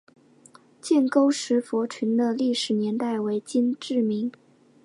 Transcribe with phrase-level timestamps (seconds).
[0.81, 4.31] 建沟石佛群的历史年代为金至明。